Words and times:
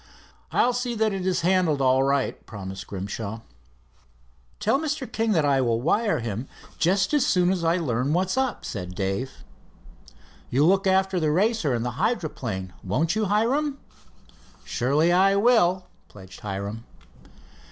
"I'll 0.51 0.73
see 0.73 0.95
that 0.95 1.13
it 1.13 1.27
is 1.27 1.41
handled 1.41 1.79
all 1.79 2.01
right," 2.01 2.43
promised 2.47 2.87
Grimshaw. 2.87 3.41
"Tell 4.59 4.79
Mr. 4.79 5.05
King 5.05 5.37
I 5.37 5.61
will 5.61 5.79
wire 5.79 6.21
him 6.21 6.47
just 6.79 7.13
as 7.13 7.23
soon 7.23 7.51
as 7.51 7.63
I 7.63 7.77
learn 7.77 8.11
what's 8.11 8.35
up," 8.35 8.65
said 8.65 8.95
Dave. 8.95 9.43
"You'll 10.49 10.69
look 10.69 10.87
after 10.87 11.19
the 11.19 11.29
Racer 11.29 11.75
and 11.75 11.85
the 11.85 12.01
hydroplane, 12.01 12.73
won't 12.83 13.15
you, 13.15 13.25
Hiram?" 13.25 13.77
"Surely 14.65 15.11
I 15.13 15.35
will," 15.35 15.85
pledged 16.07 16.39
Hiram. 16.39 16.83